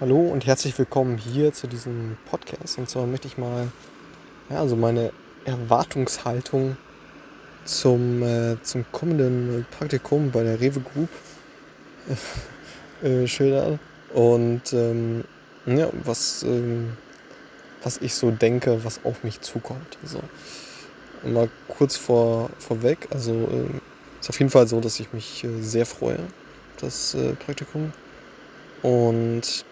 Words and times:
Hallo 0.00 0.20
und 0.20 0.46
herzlich 0.46 0.78
willkommen 0.78 1.18
hier 1.18 1.52
zu 1.52 1.66
diesem 1.66 2.16
Podcast. 2.30 2.78
Und 2.78 2.88
zwar 2.88 3.04
möchte 3.06 3.26
ich 3.26 3.36
mal 3.36 3.66
ja, 4.48 4.60
also 4.60 4.76
meine 4.76 5.10
Erwartungshaltung 5.44 6.76
zum, 7.64 8.22
äh, 8.22 8.62
zum 8.62 8.84
kommenden 8.92 9.66
Praktikum 9.76 10.30
bei 10.30 10.44
der 10.44 10.60
Rewe 10.60 10.82
Group 10.82 11.08
äh, 13.02 13.26
schildern. 13.26 13.80
Und 14.14 14.72
ähm, 14.72 15.24
ja, 15.66 15.88
was, 16.04 16.44
ähm, 16.44 16.96
was 17.82 17.98
ich 17.98 18.14
so 18.14 18.30
denke, 18.30 18.84
was 18.84 19.00
auf 19.04 19.24
mich 19.24 19.40
zukommt. 19.40 19.98
Also, 20.04 20.20
mal 21.24 21.50
kurz 21.66 21.96
vor, 21.96 22.50
vorweg. 22.60 23.08
Also 23.10 23.32
äh, 23.32 24.20
ist 24.20 24.30
auf 24.30 24.38
jeden 24.38 24.52
Fall 24.52 24.68
so, 24.68 24.80
dass 24.80 25.00
ich 25.00 25.12
mich 25.12 25.42
äh, 25.42 25.60
sehr 25.60 25.86
freue, 25.86 26.20
das 26.80 27.14
äh, 27.14 27.32
Praktikum. 27.32 27.92
Und 28.82 29.64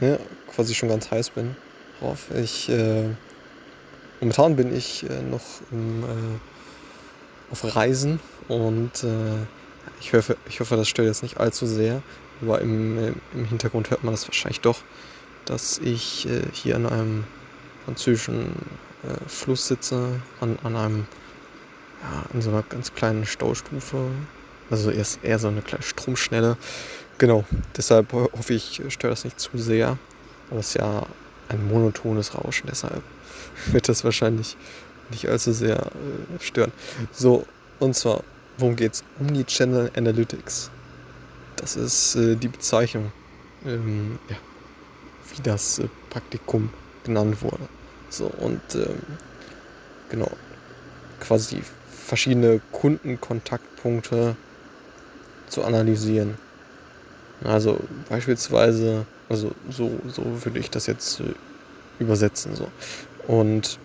ja, 0.00 0.18
quasi 0.54 0.74
schon 0.74 0.88
ganz 0.88 1.10
heiß 1.10 1.30
bin 1.30 1.56
drauf. 2.02 2.26
Ich, 2.34 2.68
äh, 2.68 3.08
momentan 4.20 4.56
bin 4.56 4.74
ich 4.76 5.08
äh, 5.08 5.22
noch 5.22 5.42
im, 5.70 6.02
äh, 6.02 6.16
auf 7.50 7.76
Reisen 7.76 8.20
und 8.48 9.04
äh, 9.04 9.46
ich, 10.00 10.12
hoffe, 10.12 10.36
ich 10.48 10.60
hoffe, 10.60 10.76
das 10.76 10.88
stört 10.88 11.08
jetzt 11.08 11.22
nicht 11.22 11.38
allzu 11.38 11.66
sehr, 11.66 12.02
aber 12.40 12.60
im, 12.60 12.98
äh, 12.98 13.12
im 13.34 13.44
Hintergrund 13.46 13.90
hört 13.90 14.04
man 14.04 14.14
das 14.14 14.26
wahrscheinlich 14.26 14.60
doch, 14.60 14.80
dass 15.44 15.78
ich 15.78 16.28
äh, 16.28 16.42
hier 16.52 16.76
an 16.76 16.86
einem 16.86 17.24
französischen 17.84 18.54
Fluss 19.26 19.66
sitze, 19.66 20.20
an, 20.40 20.56
an 20.62 20.76
einem, 20.76 21.06
ja, 22.00 22.22
in 22.32 22.40
so 22.40 22.50
einer 22.50 22.62
ganz 22.62 22.94
kleinen 22.94 23.26
Staustufe. 23.26 24.12
Also 24.70 24.90
erst 24.90 25.22
eher 25.22 25.38
so 25.38 25.48
eine 25.48 25.62
kleine 25.62 25.82
Stromschnelle 25.82 26.56
Genau, 27.22 27.44
deshalb 27.76 28.12
hoffe 28.12 28.54
ich, 28.54 28.82
stört 28.88 29.12
das 29.12 29.24
nicht 29.24 29.38
zu 29.38 29.56
sehr. 29.56 29.96
Aber 30.50 30.58
es 30.58 30.70
ist 30.70 30.74
ja 30.74 31.06
ein 31.48 31.68
monotones 31.68 32.34
Rauschen, 32.34 32.66
deshalb 32.68 33.02
wird 33.66 33.88
das 33.88 34.02
wahrscheinlich 34.02 34.56
nicht 35.10 35.28
allzu 35.28 35.52
sehr 35.52 35.76
äh, 35.78 36.40
stören. 36.40 36.72
So, 37.12 37.46
und 37.78 37.94
zwar, 37.94 38.24
worum 38.58 38.74
geht's? 38.74 39.04
Omnichannel 39.20 39.92
Analytics. 39.96 40.70
Das 41.54 41.76
ist 41.76 42.16
äh, 42.16 42.34
die 42.34 42.48
Bezeichnung, 42.48 43.12
ähm, 43.64 44.18
ja, 44.28 44.36
wie 45.32 45.42
das 45.42 45.78
äh, 45.78 45.88
Praktikum 46.10 46.70
genannt 47.04 47.40
wurde. 47.42 47.68
So, 48.08 48.26
und 48.26 48.62
ähm, 48.74 49.00
genau, 50.10 50.30
quasi 51.20 51.62
verschiedene 51.88 52.60
Kundenkontaktpunkte 52.72 54.36
zu 55.52 55.64
analysieren. 55.64 56.36
Also 57.44 57.78
beispielsweise, 58.08 59.04
also 59.28 59.52
so, 59.70 59.90
so 60.08 60.22
würde 60.44 60.58
ich 60.58 60.70
das 60.70 60.86
jetzt 60.86 61.20
äh, 61.20 61.24
übersetzen. 61.98 62.54
So. 62.54 62.68
Und 63.26 63.78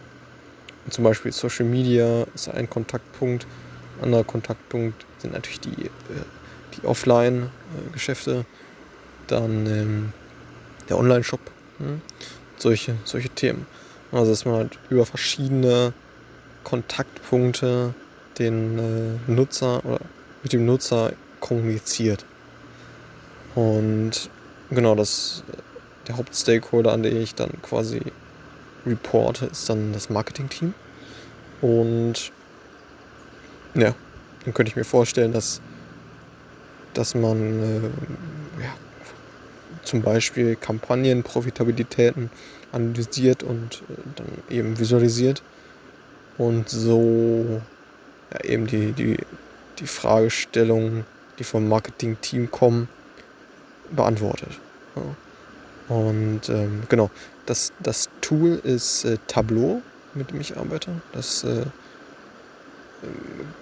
zum 0.90 1.04
Beispiel 1.04 1.32
Social 1.32 1.66
Media 1.66 2.26
ist 2.34 2.50
ein 2.50 2.70
Kontaktpunkt. 2.70 3.46
Ein 3.98 4.06
anderer 4.06 4.24
Kontaktpunkt 4.24 5.06
sind 5.18 5.34
natürlich 5.34 5.60
die, 5.60 5.86
äh, 5.86 5.90
die 6.78 6.86
Offline-Geschäfte. 6.86 8.46
Dann 9.28 9.66
ähm, 9.66 10.14
der 10.88 10.98
Online-Shop. 10.98 11.42
Hm? 11.80 12.02
Solche, 12.58 12.96
solche 13.04 13.30
Themen. 13.30 13.66
Also 14.12 14.32
dass 14.32 14.46
man 14.46 14.56
halt 14.56 14.80
über 14.90 15.06
verschiedene 15.06 15.94
Kontaktpunkte 16.64 17.94
den 18.40 18.80
äh, 18.80 19.32
Nutzer 19.32 19.84
oder 19.86 20.00
mit 20.44 20.54
dem 20.54 20.66
Nutzer 20.66 21.12
kommuniziert. 21.40 22.26
Und 23.56 24.30
genau, 24.70 24.96
das, 24.96 25.44
der 26.08 26.18
Hauptstakeholder, 26.18 26.92
an 26.92 27.04
den 27.04 27.18
ich 27.18 27.36
dann 27.36 27.62
quasi 27.62 28.02
reporte, 28.86 29.48
ist 29.48 29.70
dann 29.70 29.94
das 29.94 30.10
Marketing-Team. 30.10 30.74
Und 31.62 32.32
ja, 33.74 33.96
dann 34.46 34.54
könnte 34.54 34.70
ich 34.70 34.76
mir 34.76 34.84
vorstellen, 34.84 35.34
dass, 35.34 35.62
dass 36.94 37.16
man 37.16 37.60
äh, 37.60 38.64
ja, 38.64 38.74
zum 39.84 40.02
Beispiel 40.02 40.56
Kampagnen, 40.56 41.24
Profitabilitäten 41.24 42.30
analysiert 42.72 43.44
und 43.44 43.84
äh, 43.90 43.94
dann 44.16 44.28
eben 44.50 44.80
visualisiert 44.80 45.42
und 46.38 46.70
so 46.70 47.62
ja, 48.34 48.44
eben 48.50 48.68
die, 48.68 48.92
die, 48.92 49.18
die 49.80 49.88
Fragestellungen, 49.88 51.06
die 51.40 51.44
vom 51.44 51.68
Marketing-Team 51.68 52.52
kommen, 52.52 52.90
beantwortet. 53.92 54.60
Ja. 54.96 55.96
Und 55.96 56.50
ähm, 56.50 56.84
genau, 56.90 57.10
das, 57.46 57.72
das 57.80 58.10
Tool 58.22 58.60
ist 58.64 59.06
äh, 59.06 59.18
Tableau, 59.28 59.82
mit 60.14 60.32
dem 60.32 60.42
ich 60.42 60.58
arbeite. 60.58 60.92
Das 61.14 61.44
äh, 61.44 61.66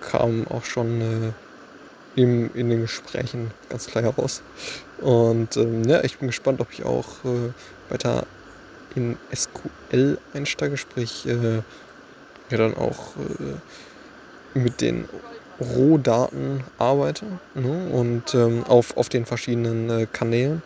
kam 0.01 0.47
auch 0.47 0.65
schon 0.65 1.01
äh, 1.01 1.31
in, 2.19 2.49
in 2.53 2.69
den 2.69 2.81
Gesprächen 2.81 3.51
ganz 3.69 3.87
klar 3.87 4.03
heraus. 4.03 4.41
Und 4.99 5.57
ähm, 5.57 5.83
ja, 5.83 6.03
ich 6.03 6.17
bin 6.17 6.27
gespannt, 6.29 6.61
ob 6.61 6.71
ich 6.71 6.83
auch 6.83 7.23
äh, 7.25 7.51
weiter 7.89 8.25
in 8.95 9.17
SQL 9.33 10.17
einsteige, 10.33 10.77
sprich 10.77 11.27
äh, 11.27 11.61
ja 12.49 12.57
dann 12.57 12.75
auch 12.75 13.15
äh, 13.17 14.57
mit 14.57 14.81
den 14.81 15.07
Rohdaten 15.59 16.63
arbeite 16.77 17.25
ne? 17.53 17.89
und 17.91 18.33
ähm, 18.33 18.63
auf, 18.65 18.97
auf 18.97 19.09
den 19.09 19.25
verschiedenen 19.25 19.89
äh, 19.89 20.07
Kanälen 20.11 20.61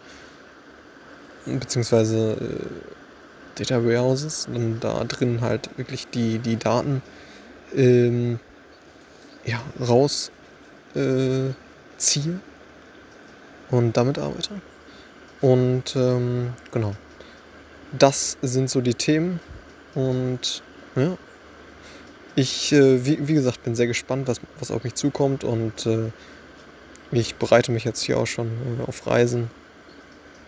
beziehungsweise 1.46 2.34
äh, 2.34 3.60
Data 3.60 3.84
Warehouses 3.84 4.48
und 4.48 4.80
da 4.80 5.04
drin 5.04 5.42
halt 5.42 5.70
wirklich 5.78 6.08
die, 6.08 6.40
die 6.40 6.58
Daten 6.58 7.02
ähm, 7.76 8.40
ja, 9.46 9.62
raus 9.80 10.32
äh, 10.96 11.54
und 13.72 13.98
damit 13.98 14.18
arbeite. 14.18 14.62
Und 15.42 15.96
ähm, 15.96 16.54
genau, 16.72 16.94
das 17.98 18.38
sind 18.42 18.70
so 18.70 18.82
die 18.82 18.94
Themen 18.94 19.40
und 19.96 20.64
ja, 20.96 21.18
ich, 22.40 22.72
äh, 22.72 23.06
wie, 23.06 23.28
wie, 23.28 23.34
gesagt, 23.34 23.64
bin 23.64 23.76
sehr 23.76 23.88
gespannt, 23.88 24.28
was, 24.28 24.40
was 24.60 24.72
auf 24.72 24.84
mich 24.84 24.96
zukommt 24.96 25.44
und 25.44 25.86
äh, 25.86 26.12
ich 27.12 27.36
bereite 27.36 27.72
mich 27.72 27.84
jetzt 27.84 28.02
hier 28.02 28.18
auch 28.18 28.28
schon 28.28 28.48
äh, 28.48 28.88
auf 28.88 29.06
Reisen 29.08 29.50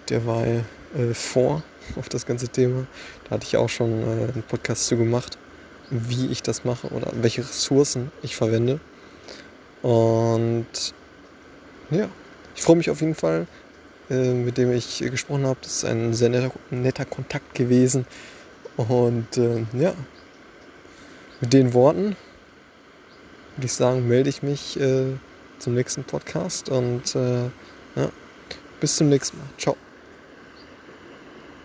derweil 0.09 0.63
äh, 0.95 1.13
vor, 1.13 1.63
auf 1.97 2.07
das 2.09 2.25
ganze 2.25 2.47
Thema. 2.47 2.85
Da 3.25 3.31
hatte 3.31 3.45
ich 3.45 3.57
auch 3.57 3.69
schon 3.69 4.01
äh, 4.01 4.31
einen 4.31 4.43
Podcast 4.47 4.87
zu 4.87 4.97
gemacht, 4.97 5.37
wie 5.89 6.27
ich 6.27 6.41
das 6.41 6.63
mache 6.63 6.87
oder 6.87 7.11
welche 7.15 7.41
Ressourcen 7.41 8.11
ich 8.21 8.35
verwende. 8.35 8.79
Und 9.81 10.93
ja, 11.89 12.07
ich 12.55 12.61
freue 12.61 12.77
mich 12.77 12.89
auf 12.89 13.01
jeden 13.01 13.15
Fall, 13.15 13.47
äh, 14.09 14.33
mit 14.33 14.57
dem 14.57 14.71
ich 14.71 14.99
gesprochen 14.99 15.45
habe. 15.45 15.59
Das 15.61 15.77
ist 15.77 15.85
ein 15.85 16.13
sehr 16.13 16.29
netter, 16.29 16.51
netter 16.69 17.05
Kontakt 17.05 17.53
gewesen. 17.53 18.05
Und 18.77 19.35
ja, 19.73 19.93
mit 21.41 21.53
den 21.53 21.73
Worten 21.73 22.15
würde 23.55 23.65
ich 23.65 23.73
sagen, 23.73 24.07
melde 24.07 24.29
ich 24.29 24.43
mich 24.43 24.79
äh, 24.79 25.13
zum 25.59 25.73
nächsten 25.73 26.03
Podcast 26.03 26.69
und 26.69 27.15
äh, 27.15 27.43
ja, 27.95 28.09
bis 28.79 28.95
zum 28.95 29.09
nächsten 29.09 29.37
Mal. 29.37 29.47
Ciao. 29.57 29.75